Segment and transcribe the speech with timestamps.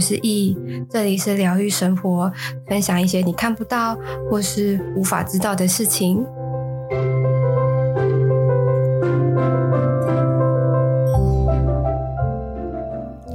[0.00, 0.56] 我是易，
[0.88, 2.32] 这里是疗愈生活，
[2.66, 3.94] 分享一些你看不到
[4.30, 6.24] 或是无法知道的事情。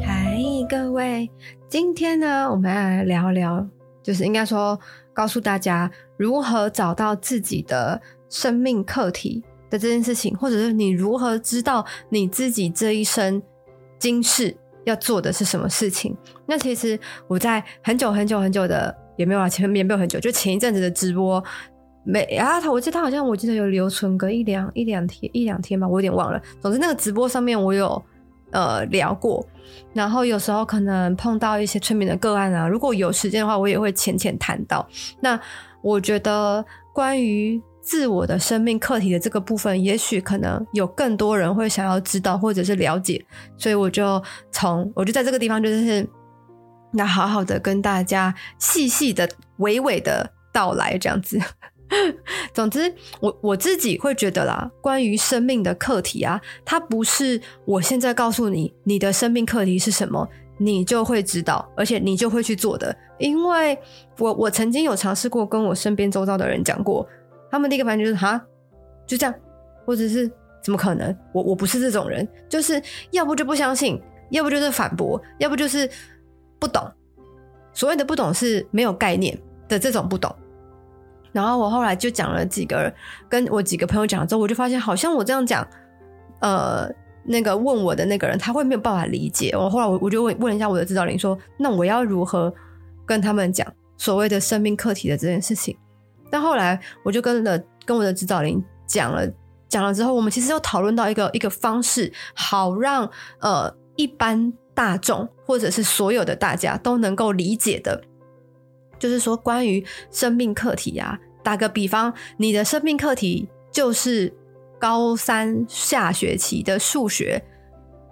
[0.03, 1.29] 嗨，各位，
[1.69, 3.67] 今天呢，我们要来聊聊，
[4.01, 4.79] 就是应该说，
[5.13, 13.39] 告诉大家如何找到自己的生命课题的这件事情，或者是你如何知道你自己这一生
[13.99, 14.57] 今世。
[14.85, 16.15] 要做的是什么事情？
[16.47, 21.43] 那其实我在很久很久很久的也没有啊，前面没有很久，就前一阵子的直播，
[22.03, 26.41] 没啊，他我记得他好像我记得有留存个一两一两天一两天吧，我有点忘了。
[26.61, 28.01] 总之那个直播上面我有
[28.51, 29.45] 呃聊过，
[29.93, 34.87] 然后有时候可能碰到一些催眠的个案啊，如果有时间的话，我也会浅浅谈到。
[35.19, 35.39] 那
[35.81, 36.63] 我觉得
[36.93, 37.61] 关于。
[37.85, 43.23] 自我的生命课题的这个部分，也许可能有更多人会想要知道或者是了解，
[43.55, 44.21] 所以我就
[44.51, 46.05] 从我就在这个地方，就是
[46.91, 51.39] 那好好的跟大家细细的、娓娓的道来这样子。
[52.51, 60.27] 总之，我我自己会觉得啦，关于生命的课题啊，它不是我现在告诉你你的生命课题是什么，
[60.57, 62.97] 你就会知道，而且你就会去做的。
[63.19, 63.77] 因为
[64.17, 67.07] 我我曾经有尝试过跟我身边周遭的人讲过。
[67.51, 68.41] 他们第一个反应就是哈，
[69.05, 69.33] 就这样，
[69.85, 70.29] 或者是
[70.61, 71.15] 怎么可能？
[71.33, 75.89] 我我不是这种人，就是要不就不相信，要不就是反驳，要不就是
[76.59, 76.85] 不懂。
[77.73, 79.37] 所谓的不懂是没有概念
[79.67, 80.33] 的这种不懂。
[81.31, 82.93] 然后我后来就讲了几个，
[83.27, 85.67] 跟我几个朋友讲了之后，我就发现好像我这样讲，
[86.39, 86.89] 呃，
[87.25, 89.51] 那个问我的那个人他会没有办法理解。
[89.53, 92.53] 我后来我我就问问了一下我的指导灵说，那我要如何
[93.05, 93.67] 跟他们讲
[93.97, 95.77] 所谓的生命课题的这件事情？
[96.29, 99.27] 但后来我就跟了跟我的指导灵讲了
[99.69, 103.09] 讲了之后，我们其实又讨论到一个一个方式，好让
[103.39, 108.01] 呃一般大众或者是所有的大家都能够理解的，
[108.99, 114.33] 就是说关于生命课题啊，打个比方，你的生命课题就是
[114.79, 117.43] 高三下学期的数学，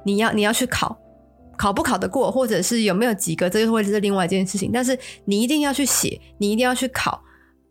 [0.06, 0.98] 你要你要去考，
[1.58, 4.72] 考不考得过，或者是有没有及格，这就会是另外一件事情。
[4.74, 7.22] 但是你一定要去写，你一定要去考，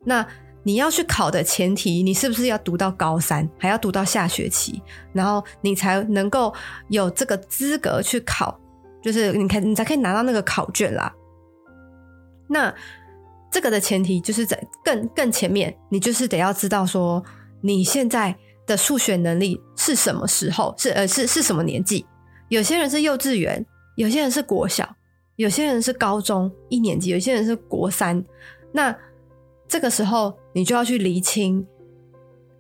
[0.05, 0.27] 那。
[0.65, 4.81] 你要去考的前提，你是不是要读到高三，还要读到下学期，
[5.13, 6.55] 然后你才能够
[6.87, 8.57] 有这个资格去考，
[9.03, 11.13] 就是你看你才可以拿到那个考卷啦。
[12.47, 12.73] 那
[13.51, 17.21] 这个的前提就是在更更前面，你就是得要知道说
[17.61, 18.33] 你现在
[18.65, 22.07] 的数学能力是什么时候，是呃是是什么年纪？
[22.51, 24.89] 有些人是幼稚园，有些人是国小，
[25.35, 28.25] 有些人是高中一年级，有些人是国三，
[28.71, 28.97] 那。
[29.73, 31.67] 这个时候，你就要去厘清，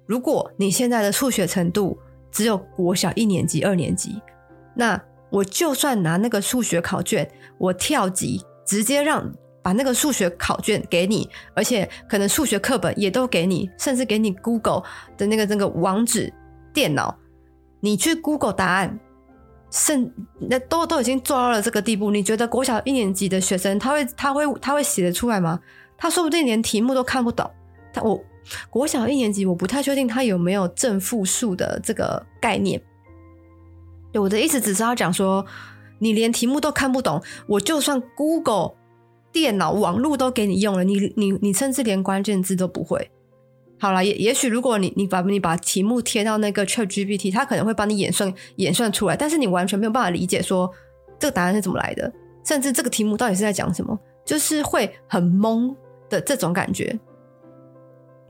[0.07, 1.99] 如果你现在的数学程度
[2.31, 4.19] 只有国小一年级、二年级，
[4.75, 9.31] 那我就算拿那个数学考卷，我跳级，直接让
[9.61, 14.83] 把那个数学考卷给你，而且可能数学课本也都给你，甚至给你 Google
[15.19, 16.33] 的那个那个网址、
[16.73, 17.15] 电脑，
[17.81, 18.99] 你去 Google 答案，
[19.71, 25.61] 甚那都都已经做到了这个地步，你觉得国小一年级的学生他会他会他会写得出来吗？
[26.03, 27.49] 他说不定连题目都看不懂。
[27.93, 28.21] 他我
[28.69, 32.83] 国小一年级，我不太确定他有没有正负数的这个概念。
[34.15, 35.47] 我的意思只是要讲说，
[36.01, 38.73] 你连题目都看不懂，我就算 Google
[39.31, 43.09] 电脑网络都给你用了，你你你甚至连关键字都不会。
[43.79, 50.69] 好了，也也许如果你你把你把题目贴到那个 ChatGPT，它可能会帮你演算演算出来，但是你完全没有办法理解说
[51.21, 52.13] 这个答案是怎么来的，
[52.45, 55.73] 甚至这个题目到底是在讲什么，就是会很懵。
[56.13, 56.99] 的这种感觉，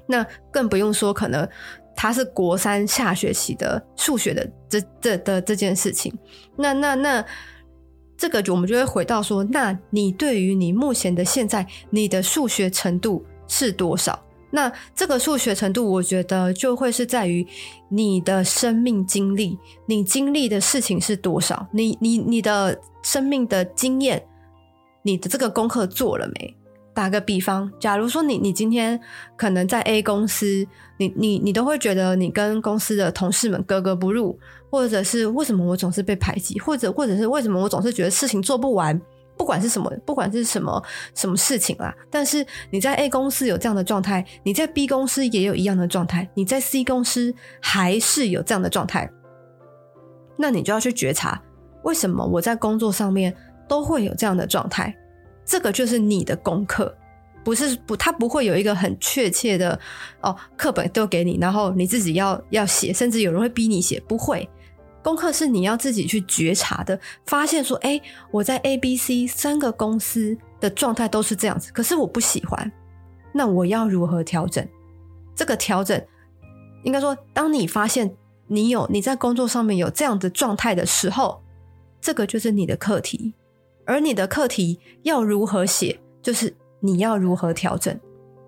[0.06, 1.46] 那更不用说，可能
[1.96, 6.16] 他是国三下学期的数学的这这的这件事情。
[6.56, 7.24] 那那那
[8.16, 14.24] 这个我们就会回到说，那你对于你目前的现在，你的数学程度是多少？
[14.54, 17.44] 那这个数学程度，我觉得就会是在于
[17.88, 21.66] 你的生命经历，你经历的事情是多少？
[21.72, 24.22] 你你你的生命的经验，
[25.02, 26.56] 你的这个功课做了没？
[26.94, 29.00] 打个比方，假如说你你今天
[29.36, 30.66] 可能在 A 公司，
[30.98, 34.38] 你你你都会觉得你跟公司的同事们格格不入，
[34.70, 39.00] 或者是为什么我总是被排挤，或者或者是为什么我总是觉得事情做不完，
[39.38, 40.82] 不管是什么，不管是什么
[41.14, 41.94] 什么事情啦。
[42.10, 49.10] 但是你在 A 公司有这样的状态，你在 B 公司也有一样的状态，你在 C 公司还是有这样的状态，
[50.36, 51.42] 那你就要去觉察，
[51.84, 53.34] 为什么我在工作上面
[53.66, 54.94] 都会有这样的状态。
[55.52, 56.96] 这个就是你的功课，
[57.44, 59.78] 不是不，他不会有一个很确切的
[60.22, 64.48] 哦，课本都给你，然后你自己要要写，甚至有人会逼你写，不会。
[65.02, 68.00] 功课是你要自己去觉察的，发现说，哎，
[68.30, 72.72] 我在 A、B、C 三个公司的状态都是这样子，可是我不喜欢，
[73.34, 74.66] 那我要如何调整？
[75.36, 76.02] 这个调整，
[76.82, 78.10] 应该说，当你发现
[78.46, 81.42] 你有你在工作上面有这样的状态的时候，
[82.00, 83.34] 这个就是你的课题，
[83.84, 87.98] 而你的课题要如何写，就是你要如何调整。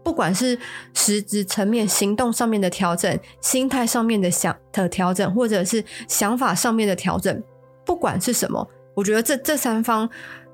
[0.03, 0.59] 不管是
[0.93, 7.43] 实质层面、行动上面的调整，心态上面的想的调整，或者是想法上面的调整，
[7.87, 10.07] 不管是什么，我觉得这这三方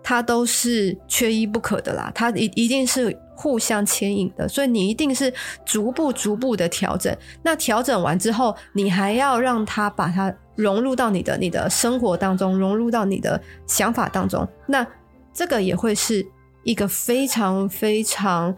[0.04, 5.32] 它都是缺一不可的啦，它一一定是互相牵引的，所以你一定是
[5.64, 7.12] 逐步逐步的调整。
[7.42, 14.86] 那调整完之后，你还要让它把它融入到你的你的生活当中，融入到你的想法当中，那
[15.32, 16.26] 这个也会是
[16.64, 18.54] 一个非常非常。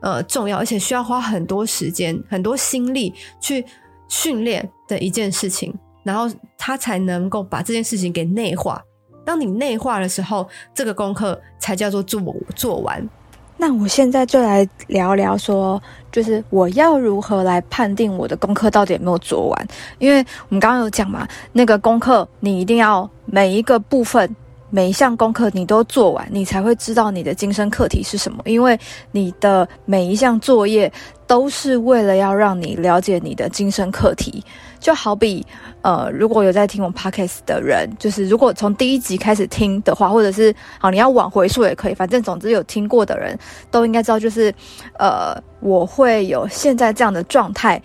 [0.00, 3.64] 呃，重要而且需要花很多时间、很多心力去
[4.06, 8.82] 训练的一件事情，然后他才能够把这件事情给内化。
[9.24, 12.20] 当你内化的时候，这个功课才叫做做
[12.54, 13.08] 做完。
[13.56, 15.80] 那我现在就来聊聊说，
[16.12, 19.68] 就是我要如何来判定我的功课到底有没有做完？
[19.98, 20.18] 因为
[20.48, 24.34] 我们刚刚有讲嘛，那个功课你一定要每一个部分。
[24.74, 28.42] 每一项功课你都做完，你才会知道你的今生课题是什么。
[28.44, 28.76] 因为
[29.12, 30.92] 你的每一项作业
[31.28, 34.42] 都是为了要让你了解你的今生课题。
[34.80, 35.46] 就好比，
[35.82, 43.38] 呃，如果有在听我 podcast 的人，就是如果从第一集开始听的话，或者是好，你要往回溯也可以，反正总之有听过的人
[43.70, 44.52] 都应该知道，就是
[44.98, 47.80] 呃，我会有现在这样的状态，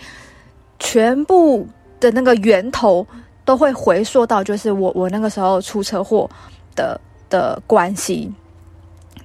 [0.79, 1.67] 全部
[1.99, 3.05] 的那个源头
[3.45, 6.27] 都会回溯到，就是我我那个时候出车祸。
[6.79, 6.99] 的
[7.29, 8.31] 的关系，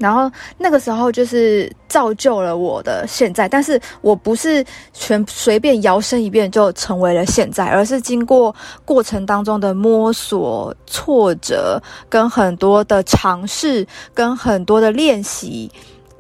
[0.01, 0.29] 然后
[0.59, 8.53] 那个时候就是造就了我的现在，但是我不是全随便摇身一变就成为了现在，而是经过
[8.85, 15.71] 过程当中的摸索、挫折，跟很多的尝试，跟很多的练习，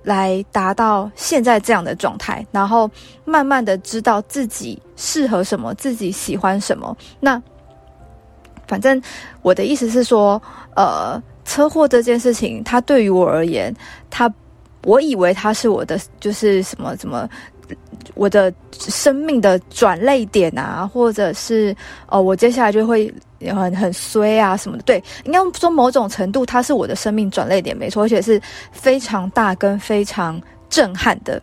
[0.04, 2.88] 来达到现在这样的状态，然后
[3.24, 6.96] 慢慢的知道自己适合什么，自己喜欢什么。
[7.18, 7.42] 那
[8.66, 9.02] 反正
[9.42, 10.40] 我的意思是说，
[10.74, 13.74] 呃，车祸这件事情，它对于我而言，
[14.10, 14.32] 它，
[14.82, 17.28] 我以为它是我的，就是什么什么，
[18.14, 21.74] 我的生命的转捩点啊，或者是
[22.08, 24.82] 哦、我接下来就会很很衰啊什么的。
[24.82, 28.40] 对，应该说某种程度，它是我的生命转捩点，没错，而且是
[28.72, 31.40] 非常大跟非常震撼的。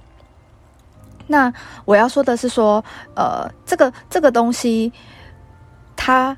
[1.27, 1.53] 那
[1.85, 2.83] 我要说的是说，
[3.15, 4.91] 呃，这个这个东西，
[5.95, 6.35] 它。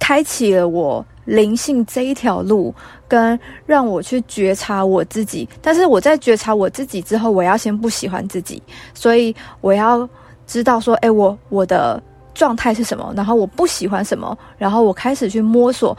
[0.00, 2.74] 开启了我灵性这一条路，
[3.06, 5.48] 跟让我去觉察我自己。
[5.60, 8.62] 但是我在觉察我自己之后，我要先不喜欢自己，
[8.94, 10.08] 所以我要
[10.46, 12.02] 知道说，哎，我我的
[12.34, 15.96] 状态是什么，然后我不喜欢什么，然后我开始去摸索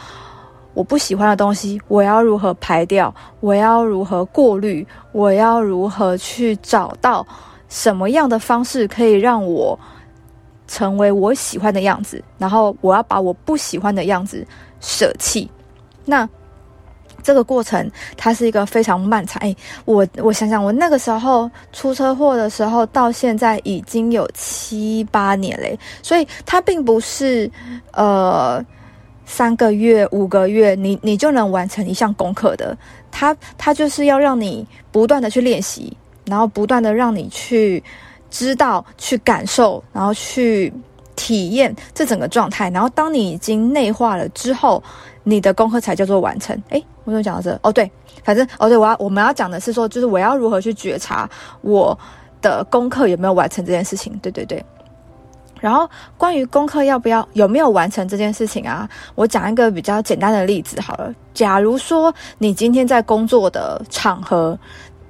[0.73, 7.25] 我不喜欢的东西，我要如何排掉，我要如何过滤，我要如何去找到
[7.69, 9.79] 什么样的方式可以让我。
[10.65, 14.47] 成为我喜欢的样子，然后我要把我不喜欢的样子
[14.83, 15.49] 舍弃。
[16.05, 16.29] 那
[17.23, 19.41] 这个过程它是一个非常漫长。
[19.41, 27.49] 哎，我我想想，我那个时候出车祸的时候，到现在已经有七八年嘞，所以它并不是
[27.93, 28.63] 呃
[29.25, 32.77] 三个月、五个月，你你就能完成一项功课的。
[33.09, 37.83] 它它就是要让你不断的去练习，然后不断的让你去。
[38.35, 40.73] 知道去感受，然后去
[41.23, 44.83] 体验这整个状态，然后当你已经内化了之后，
[45.23, 46.53] 你的功课才叫做完成。
[46.71, 47.57] 诶，我怎么讲到这？
[47.63, 47.89] 哦，对，
[48.25, 51.29] 反正哦，对，我要我们要讲的是说，就是我要如何去觉察
[51.61, 51.97] 我
[52.41, 54.11] 的功课有没有完成这件事情。
[54.21, 54.61] 对对对。
[55.61, 61.13] 然后关于功课要不要有没有完成这件事情啊，我讲一个比较简单的例子好了。
[61.33, 64.59] 假如说你今天在工作的场合。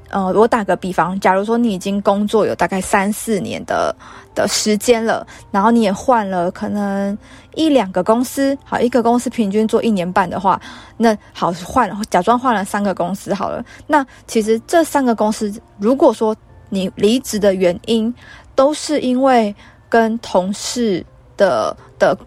[0.09, 3.95] 呃，我打个比方，假如说你已经工作有大概三四年的
[4.35, 7.17] 的时间了，然后你也换了可能
[7.55, 10.59] 一两个公司，好，一个公司平均做一年半的话，
[10.97, 16.35] 那好，换了，假装换了三个公司好了，那其实这三个公司，如果说
[16.69, 18.13] 你离职的原因
[18.55, 19.55] 都是因为
[19.89, 21.05] 跟同事
[21.37, 22.17] 的的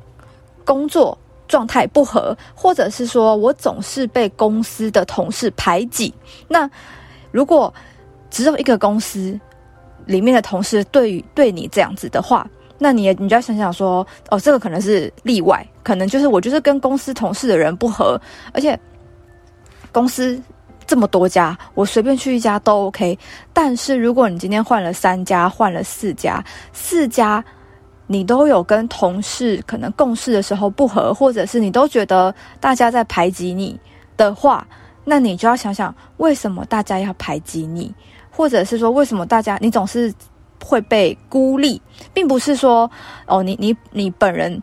[0.65, 1.17] 工作
[1.49, 6.15] 状态不合，或者是说我总是被公司的同事排挤，
[6.49, 6.69] 那。
[7.33, 7.75] 如果
[8.31, 9.39] 只有一个公司
[10.07, 12.49] 里面的同事对对你这样子的话，
[12.79, 18.21] 那你你就要想想说，哦，这个可能是例外，可能就是我就是跟公司同事的人不合，
[18.53, 18.79] 而且
[19.93, 20.41] 公司
[20.87, 23.19] 这么多家，我随便去一家都 OK。
[23.53, 27.45] 但是如果你今天换了三家，换了四家，四家
[28.07, 33.79] 你都有跟同事可能共事的时候不合，或者是你都觉得大家在排挤你
[34.17, 34.65] 的话，
[35.05, 37.93] 那你就要想想为什么大家要排挤你，
[38.37, 40.13] 或者是说为什么大家你总是
[40.63, 41.81] 会被孤立，
[42.13, 42.91] 并不是说
[43.27, 44.63] 哦你你你本人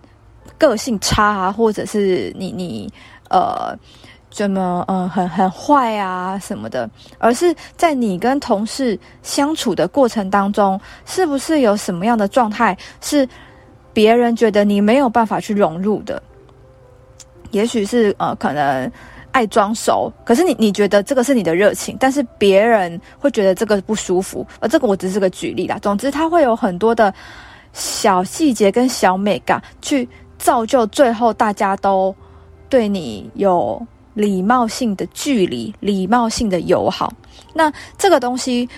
[0.58, 2.94] 个性差啊，或者是你你
[3.30, 3.75] 呃。
[4.36, 6.89] 怎么嗯很很坏啊什么的，
[7.20, 13.30] 而是在你跟同事相处的过程当中，是不是有什么样的状态是
[13.94, 16.20] 别人觉得你没有办法去融入的？
[17.51, 18.92] 也许是呃可能
[19.33, 24.47] 爱装熟，可是你你觉得这个是你的热情，但是别人会觉得这个不舒服。
[24.61, 25.77] 而这个我只是个举例啦。
[25.81, 27.13] 总之，它会有很多的
[27.73, 32.15] 小细节跟小美感，去造就最后大家都
[32.69, 33.85] 对你有。
[34.15, 37.11] 礼貌性的距离，礼貌性的友好，
[37.51, 38.69] 那这个东西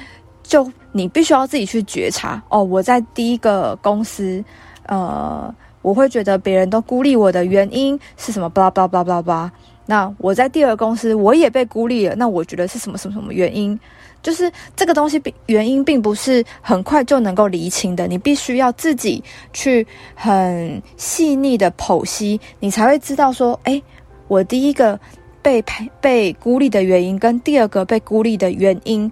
[0.43, 2.63] 就你必须要自己去觉察哦。
[2.63, 4.41] 我在第一个公司，
[4.85, 8.47] 呃，我会觉得别人都孤立我的原因是什么？
[8.47, 9.51] 巴拉巴拉巴拉巴拉巴拉。
[9.86, 12.15] 那我在第二公司，我也被孤立了。
[12.15, 13.80] 那我觉得是什么什么什么原因？
[14.22, 18.08] 就是这个东西，原因并不是很快就能够厘清的。
[18.08, 19.24] 你必须要自己
[19.54, 23.82] 去很细腻的剖析，你才会知道说，哎，
[24.27, 25.00] 我第一个。
[25.46, 25.63] 被
[26.01, 29.12] 被孤立的原因跟第二个被孤立的原因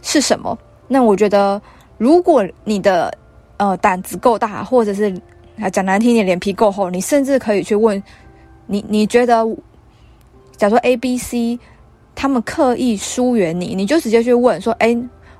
[0.00, 0.56] 是什么？
[0.86, 1.60] 那我觉得，
[1.98, 3.12] 如果你的
[3.56, 5.12] 呃胆子够大，或者是
[5.72, 8.00] 讲难听点，脸皮够厚，你甚至可以去问
[8.68, 9.44] 你，你觉得，
[10.62, 11.58] 假如说 A、B、C
[12.14, 14.96] 他们刻意疏远你，你就直接去问说：哎，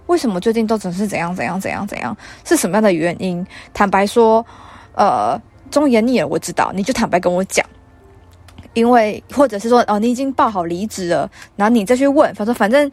[0.07, 2.17] 为什么最近都总是怎样怎样怎样怎样？
[2.45, 3.47] 是什么样的原因？
[3.73, 4.45] 坦白说，
[4.97, 7.65] 呃，忠言逆耳我知道，你就坦白跟我讲。
[8.75, 12.91] 因为，或者是说，哦，你已经报好离职了，然后你再去问，反正反正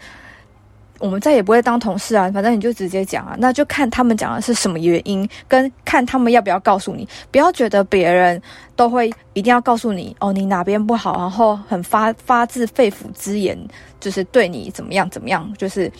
[0.99, 8.41] 我们再也不会当同事啊，反正你就直接讲啊，那就看他们讲的是什么原因，跟看他们要不要告诉你，不要觉得别人
[8.75, 13.57] 都会一定要告诉你，哦，你哪边不好，然后很发发自肺腑之言，
[13.99, 15.91] 就是对你怎么样怎么样，就是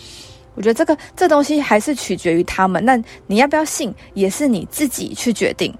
[0.54, 5.74] 我觉得这个这东西还是取决于他们，那你要不要信，也是你自己去决定。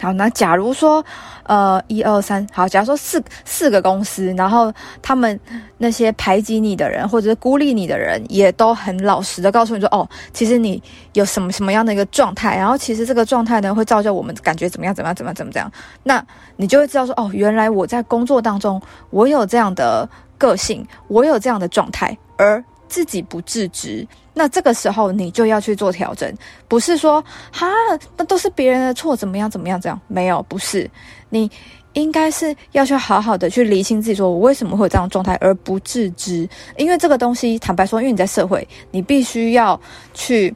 [0.00, 1.04] 好，那假如说，
[1.42, 5.38] 呃，一二三，好，假如说四四个公司，然后他们
[5.76, 15.70] 那些排挤你的人，或者是孤立你的人，也都很老实的告诉你说，哦，其实你有什么什么样的一个状态，然后其实这个状态呢，会造就我们感觉怎么样，怎么样，怎么样，怎么样，
[16.02, 16.24] 那
[16.56, 18.80] 你就会知道说，哦，原来我在工作当中，
[19.10, 24.06] 我有这样的个性，我有这样的状态，而自己不自知。
[24.40, 26.34] 那这个时候你就要去做调整，
[26.66, 27.68] 不是说哈，
[28.16, 30.00] 那都是别人的错，怎么样怎么样这样？
[30.08, 30.90] 没有，不是，
[31.28, 31.50] 你
[31.92, 36.48] 应该是要去好好的去厘清自己，说我为什么会有这样的状态而不自知。
[36.78, 39.78] 因为这个东西，坦白说，因为你在社会，你必须要
[40.14, 40.54] 去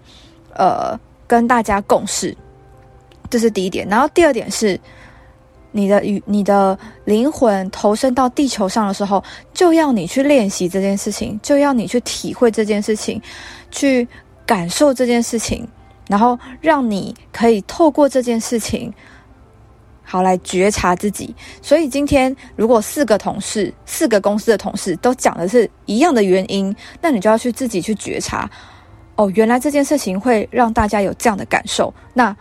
[0.54, 2.34] 呃跟大家共事，
[3.28, 3.86] 这是第一点。
[3.86, 4.80] 然后第二点是。
[5.76, 9.20] 你的与你的灵魂投身到地球上的时候，
[9.52, 13.20] 就要你去练习这件事情，就要你去体会这件事情，
[13.74, 14.06] 去
[14.46, 15.66] 感受这件事情，
[16.06, 18.94] 然后让你可以透过这件事情，
[20.04, 21.34] 好来觉察自己。
[21.60, 28.48] 所以今天如果四个同事、四个公司的同事都讲的是一样的原因，那你就要去自己去觉察。
[29.16, 31.92] 哦，原来这件事情会让大家有这样的感受。
[32.14, 32.34] 那。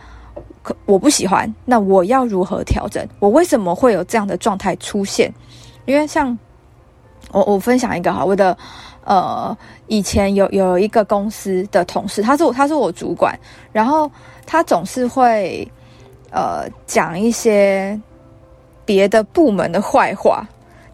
[0.64, 3.06] 可我不喜欢，那我要如何调整？
[3.18, 5.30] 我为什么会有这样的状态出现？
[5.84, 6.38] 因为像
[7.32, 8.56] 我，我分享一个哈，我的
[9.04, 9.56] 呃，
[9.86, 13.38] 以前有有一个公司的同事，他是我，他是我主管，
[13.72, 14.10] 然后
[14.46, 15.66] 他总是会
[16.30, 18.00] 呃讲一些
[18.84, 20.46] 别的部门的坏话，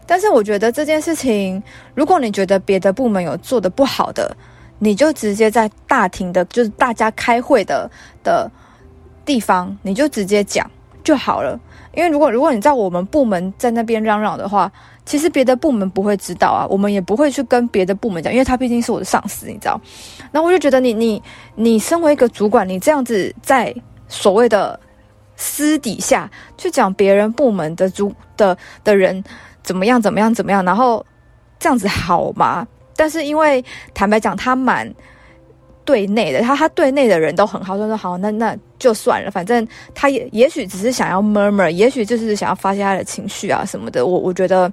[0.05, 1.61] 但是我觉得这件事情，
[1.95, 4.35] 如果你觉得别的部门有做得不好的，
[4.79, 7.89] 你就直接在大厅的，就是大家开会的
[8.23, 8.49] 的。
[9.23, 10.69] 地方你就直接讲
[11.03, 11.57] 就好了，
[11.93, 14.71] 因为如果如果你在我们部门在那边嚷嚷的话，
[15.05, 19.79] 其实别的部门不会知道啊，我们也不会去跟别的部门讲，因为他毕竟是我的上司，你知道。
[20.31, 21.21] 那我就觉得你你
[21.55, 23.75] 你身为一个主管，你这样子在
[24.07, 24.79] 所谓的
[25.35, 29.23] 私底下去讲别人部门的主的的人
[29.63, 31.05] 怎么样怎么样怎么样，然后
[31.59, 32.65] 这样子好吗？
[32.95, 34.93] 但是因为坦白讲，他蛮。
[35.85, 44.05] 对内的他，他对内的人都很好，就说好，那那就算了，反正他也也许只是想要 murmur，也许就是想要发泄他的情绪啊什么的。
[44.05, 44.71] 我我觉得，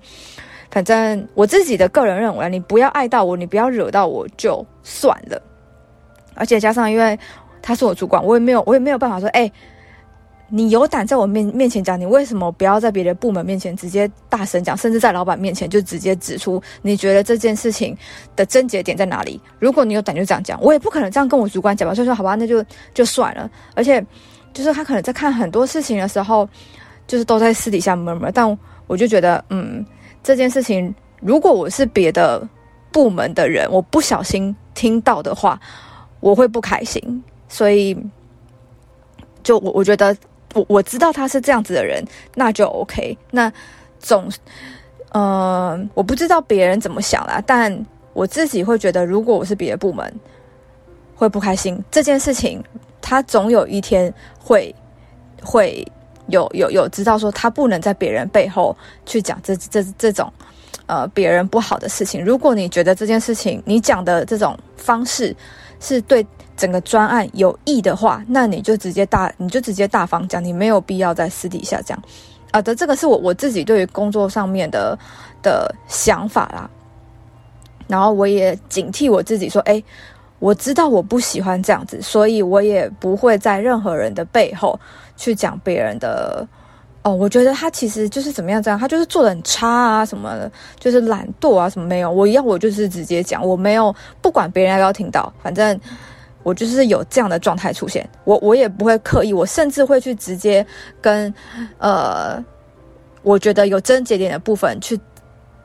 [0.71, 5.41] 反正我自己的个人认为，你不要爱到我，你不要惹到我就算了。
[6.35, 7.19] 而且加上，因为
[7.63, 9.51] 他是我主管，我也没有我也没有办法说，哎。
[10.51, 17.97] 你有胆在我面面前讲，你为什么不要在别的部门面前直接大声讲，甚至在老板面前就直接指出你觉得这件事情
[18.35, 19.41] 的症结点在哪里？
[19.59, 22.65] 如果你有胆就这样讲，我也不可能这样跟我主管讲吧，所以说好吧，那就
[22.95, 23.51] 就算了。
[23.75, 24.05] 而且
[24.55, 26.49] 就是他可能在看很多事情的时候，
[27.07, 28.33] 就是都在私底下闷闷。
[28.35, 29.85] 但我就觉得，嗯，
[30.23, 32.47] 这件事情如果我是别的
[32.91, 35.61] 部门的人，我不小心听到的话，
[36.21, 37.23] 我会不开心。
[37.49, 37.95] 所以，
[39.43, 40.17] 就我我觉得，
[40.55, 42.03] 我我知道他是这样子的人，
[42.35, 43.17] 那就 OK。
[43.31, 43.53] 那
[44.01, 44.31] 总，
[45.13, 50.13] 嗯、呃，我不知道别人怎么想啦，但我自己会觉得，如果我是别的部门，
[51.15, 51.83] 会不开心。
[51.91, 52.63] 这件事情，
[53.01, 54.75] 他总有一天会
[55.43, 55.87] 会
[56.29, 60.33] 有有有知道说，他不能在别人背后去讲这这这种
[60.89, 62.25] 呃别人不好的事情。
[62.25, 65.35] 如果你觉得这件事情你讲的这种方式
[65.79, 66.27] 是对。
[66.59, 71.97] 整个专案有益的话，那你就直接大，你就直接大方讲，你没有必要在私底下讲。
[72.51, 74.99] 啊的，这个是我我自己对于工作上面的
[75.41, 76.69] 的想法啦。
[77.87, 79.81] 然后我也警惕我自己说，哎，
[80.41, 84.77] 我知道我不喜欢这样子，所以我也不会在任何人的背后
[85.17, 86.45] 去讲别人的。
[87.03, 92.11] 哦，我觉得他其实就是怎么样这样，他就是做的很差啊什么的，就是懒惰啊什么没有。
[92.11, 95.79] 我一样，我就是直接讲，我没有不管别人要不要听到，反正。
[96.45, 100.65] 我就是有这样的状态出现，我我也不会刻意，我甚至会去直接
[100.99, 101.35] 跟
[101.77, 102.43] 呃，
[103.23, 104.99] 我觉得有真节点的部分去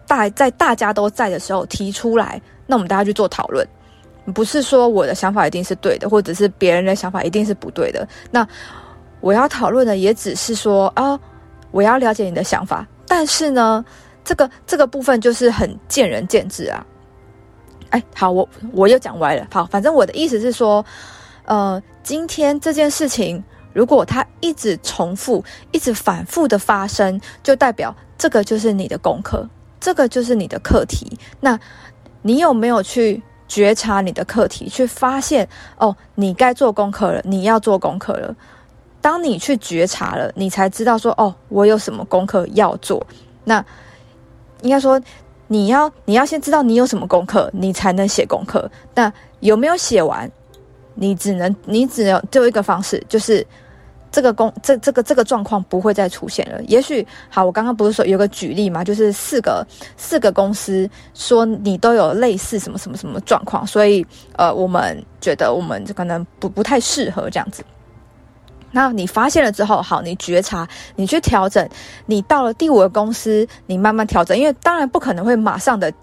[0.06, 3.66] 大在大家都在的时候提出来，那我们大家去做讨论，
[4.34, 8.06] 不是说我的想法一定是对的，或者是别人的想法一定是不对的。
[8.30, 8.46] 那
[9.24, 11.18] 我要讨论的也只是说啊，
[11.72, 13.84] 我要了解你的想法，但是呢，
[14.22, 16.86] 这个这个部分就是很见仁见智啊。
[17.92, 19.48] 哎，好，我我又讲歪了。
[19.50, 20.86] 好，反正我的意思是说，
[21.46, 29.48] 呃，今天这件事情，如果它一直重复、一直反复的发生，就代表这个就是你的功课，
[29.80, 31.18] 这个就是你的课题。
[31.40, 31.58] 那
[32.22, 38.36] 你有没有去觉察你的课题，去发现哦，你该做功课了，你要做功课了。
[39.04, 43.06] 当你去觉察了，你才知道说，哦，我有什么功课要做。
[43.44, 43.64] 那
[44.64, 45.00] 应该说。
[45.48, 48.68] 你要你要先知道你有什么功课，你才能写功课。
[48.96, 49.12] 那
[49.42, 50.32] 有没有写完？
[50.96, 53.46] 你只能你只有只有一个方式，就是
[54.10, 56.60] 这个工这这个这个状况不会再出现了。
[56.64, 59.64] 也许好，我刚刚不是说有个举例嘛，就是四个
[59.96, 64.04] 四个公司说你都有类似什么什么什么状况，所以
[64.38, 67.64] 呃，我们觉得我们可能不不太适合这样子。
[68.76, 71.70] 那你发现了之后，好，你觉察，你去调整，
[72.08, 75.94] 你到了第五个公司，你慢慢调整，因为当然不可能会马上的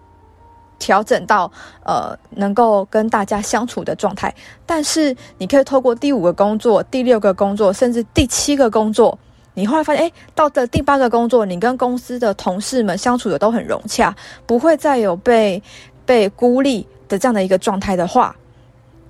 [0.78, 1.50] 调整到
[1.84, 4.32] 呃能够跟大家相处的状态，
[4.64, 9.18] 但是你可以透过第五个工作、第六个工作，甚至第七个工作，
[9.54, 14.14] 你后来发现，诶，到的第八个工作，你跟公司的同事们相处的都很融洽，
[14.46, 15.60] 不会再有被
[16.06, 18.36] 被孤立的这样的一个状态的话，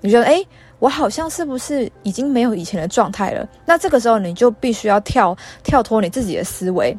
[0.01, 0.47] 你觉得，诶。
[0.81, 3.49] 我好像是不是已经没有以前的状态了？
[3.65, 6.97] 那这个时候你就必须要跳跳脱你自己的思维，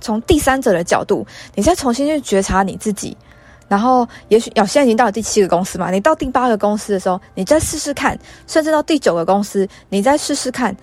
[0.00, 3.16] 从第三者的角度，你再重新去觉察你自己。
[3.66, 10.76] 然后，也许要现在已经到了第七个公司嘛，你到第八个公司的时候，你再试试看，甚至到第九个公司，你再试试看。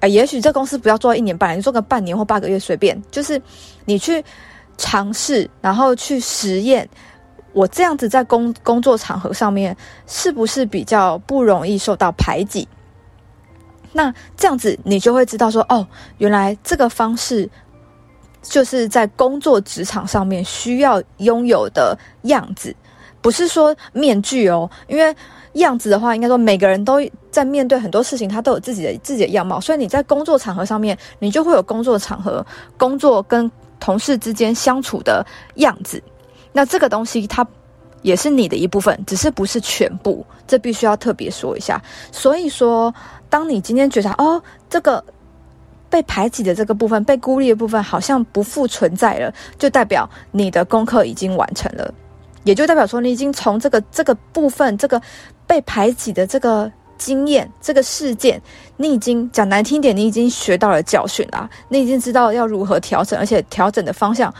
[0.00, 3.40] 哎，也许这公司不要做一年半，你做个半年或八个月随便，就是
[3.84, 4.22] 你去
[4.76, 6.88] 尝试，然后去实验。
[7.54, 9.74] 我这样子在工工作场合上面，
[10.06, 12.68] 是不是比较不容易受到排挤？
[13.92, 15.86] 那这样子你就会知道说，哦，
[16.18, 17.48] 原来这个方式
[18.42, 22.74] 就是在工作职场上面需要拥有的样子，
[23.22, 25.14] 不是说面具哦，因为
[25.52, 32.44] 样子的话，应该说每个人都在面对很多事情，他都有自己的自己的样貌，所以你在工作场合上面，你就会有工作场合、
[32.76, 36.02] 工作跟同事之间相处的样子。
[36.56, 37.44] 那这个东西它
[38.02, 41.82] 也是你的一部分，只是不是全部，这必须要特别说一下。
[42.12, 42.94] 所以说，
[43.28, 44.40] 当你今天觉得哦，
[44.70, 45.02] 这个
[45.90, 51.92] 被排挤的这个部分、被孤立的部分好像不复存在了，就代表你的功课已经完成了，
[52.44, 55.02] 也就代表说你已经从这个这个部分、这个
[55.46, 58.40] 被排挤的这个经验、这个事件，
[58.76, 64.32] 你已经讲难听点，你已经学到了教训啦，你已经知道要如何调整，而且调整的方向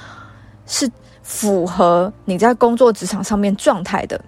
[0.66, 0.88] 是。
[1.24, 4.20] 符合你在工作职场上面状态的，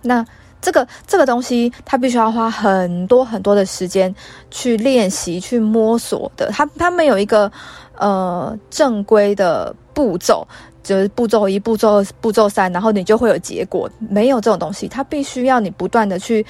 [0.00, 0.24] 那
[0.58, 4.12] 这个这个东西，它必须要花很多很多的时间
[4.50, 6.50] 去练习、去摸索的。
[6.50, 7.52] 它它没有一个
[7.98, 10.48] 呃正规的步骤，
[10.82, 13.88] 就是步骤一、步骤二、步骤三，然后你就会有结果。
[13.98, 16.44] 没有这种东西，它必须要你不断的去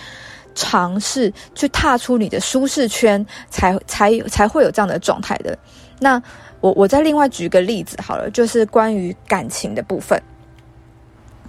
[0.55, 5.59] 尝试，去踏出你的舒适圈，才才才会有这样的状态的。
[5.99, 6.23] 那。
[6.61, 10.21] 我我再另外举个例子好了，就是关于感情的部分。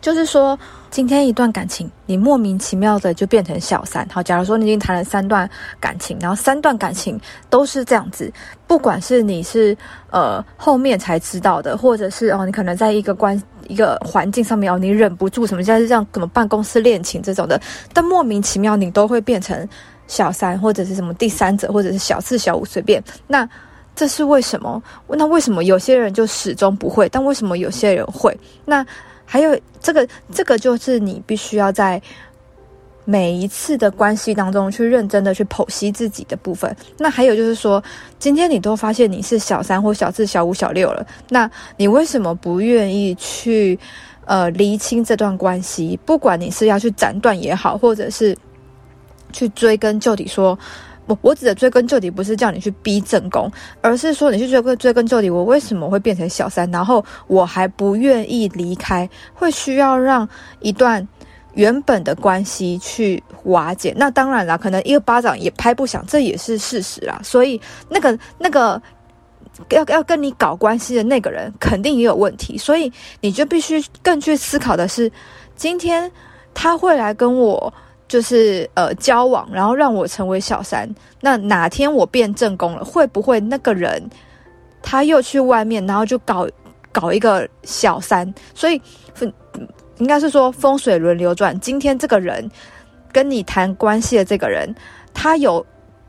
[0.02, 0.58] 就是说，
[0.90, 4.08] 今天一段感情，你莫名其妙的就变成小三。
[4.10, 7.20] 好，假如说你已经谈了三段感情，然后三段感情
[7.50, 8.32] 都是这样子，
[8.66, 9.78] 不管是你是
[10.10, 17.60] 呃后面才知道的，或者是哦你可能在一个关一个环境上面哦你忍不住什么，像是这样什么办公室恋情这种的，
[17.92, 19.68] 但莫名其妙你都会变成
[20.08, 23.04] 小三或者是什么第三者，或者是小四小五随便。
[23.28, 23.46] 那
[24.00, 24.82] 这是为什么？
[25.10, 27.10] 那为什么有些人就始终不会？
[27.10, 28.34] 但为什么有些人会？
[28.64, 28.86] 那？
[29.26, 32.02] 还有这个，这个就是你必须要在
[33.04, 36.74] 每一次的关系当中去认真的去剖析自己的部分。
[36.98, 37.84] 那还有就是说，
[38.18, 43.78] 今天你都发现你是小三或小四、小五、小六了，那你为什么不愿意去
[44.26, 46.00] 呃厘清这段关系？
[46.06, 48.36] 不管你是要去斩断也好，或者是
[49.34, 50.58] 去追根究底说。
[51.10, 56.70] 我我指的追根究底，不是叫你去逼正宫，而是说你去追根追根究底，我为什么会变成小三？
[56.70, 61.06] 然后我还不愿意离开，会需要让一段
[61.56, 63.92] 原本的关系去瓦解。
[63.98, 67.20] 那当然啦，可能一个巴掌也拍不响，这也是事实啦。
[67.24, 68.80] 所以那个那个
[69.70, 72.56] 要要跟你搞关系的那个人，肯定也有问题。
[72.56, 75.12] 所以你就必须更去思考的是，
[75.56, 76.12] 今天
[76.54, 77.74] 他会来跟我。
[78.10, 80.90] 就是呃交往，然后让我成为小三。
[81.22, 84.04] 那哪天我变正宫了，会不会那个人
[84.82, 86.46] 他又去外面，然后就搞
[86.92, 88.34] 搞一个小三？
[88.54, 88.82] 所以
[90.00, 91.58] 应该是说风水轮流转。
[91.60, 92.50] 今天这个人
[93.12, 94.74] 跟你谈关系的这个人，
[95.14, 95.66] 他有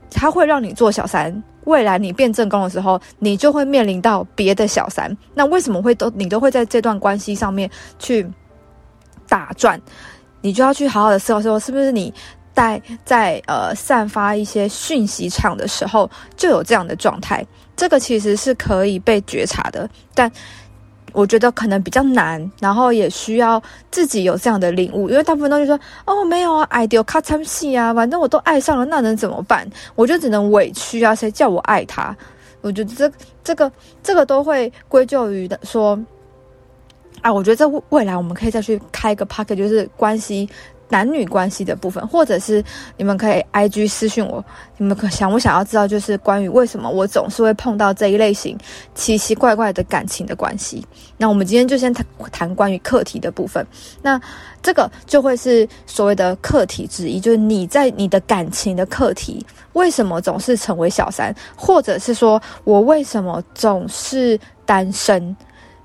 [0.09, 1.43] 他会让你做小三。
[1.65, 5.15] 未来你变正宫的时候，你就会面临到别的小三。
[5.35, 8.27] 那为什么会都你都会在这段关系上面去
[9.29, 9.79] 打转？
[10.41, 12.13] 你就要去好好的思考，说是不是你
[12.53, 17.45] 在在呃散发一些讯息场的时候就有这样的状态？
[17.75, 20.31] 这个其实是可以被觉察的，但
[21.13, 29.67] 我觉得可能比较难，然后也需要自己有这样的领悟，因为大部分都是说哦没有啊，爱到卡惨死啊，反正我都爱上了，那能怎么办？
[29.95, 32.15] 我就只能委屈啊，谁叫我爱他？
[32.61, 33.11] 我觉得这
[33.43, 33.71] 这个
[34.03, 35.99] 这个都会归咎于的说。
[37.21, 40.49] 啊，我觉得在未来我们可以再去开一个 pocket，就是关系
[40.89, 42.63] 男女关系的部分，或者是
[42.97, 44.43] 你们可以 IG 私信我，
[44.77, 48.57] 你们可想不想要知道，就是关于为什么我总是会碰到这一类型
[48.93, 50.85] 奇奇怪怪的感情的关系。
[51.15, 53.65] 那我们今天就先谈谈关于课题的部分。
[54.01, 54.19] 那
[54.61, 65.35] 这个就会是所谓的课题之一，就是你在你的感情的课题，为什么总是成为小三，或者是说我为什么总是单身？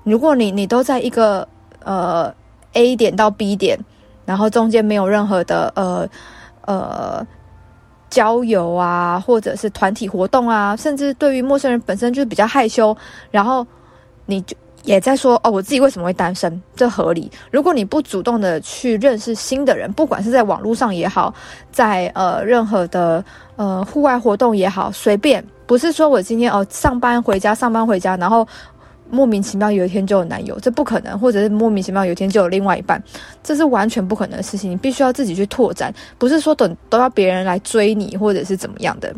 [0.07, 1.45] 如果你你都在一个
[1.83, 2.33] 呃
[2.73, 3.77] A 点到 B 点，
[4.25, 6.07] 然后中间没有任何的呃
[6.61, 7.27] 呃
[8.09, 12.95] 交友啊，或者是团体活动啊，甚至对于陌生人本身就是比较害羞，
[13.31, 13.67] 然后
[14.25, 16.61] 你就也在说哦，我自己为什么会单身？
[16.73, 17.29] 这合理。
[17.51, 21.33] 如果你不主动的去认识新的人，不管是在网络上也好，
[21.69, 23.21] 在呃任何的
[23.57, 28.47] 呃户外活动也好，随便，不是说我今天哦上班回家上班回家，然后。
[29.09, 33.01] 莫名其妙有一天就有男友，这不可能；或者是莫名其妙有一天就有另外一半，
[33.43, 34.71] 这是完全不可能的事情。
[34.71, 39.13] 你必须要自己去拓展，不是说等都要别人来追你，或者是怎么样的。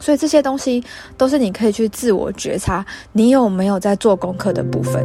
[0.00, 0.82] 所以这些东西
[1.16, 5.04] 都是你可以去自我觉察，你有没有在做功课的部分。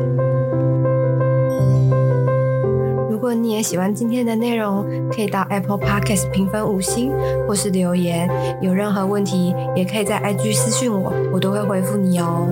[3.10, 7.12] 如果你也喜欢今天的内容，可以到 Apple Podcast 评分五星，
[7.48, 8.28] 或是留言。
[8.62, 12.48] 有任何问题，也可以在 IG 私讯我，我都会回复你哦。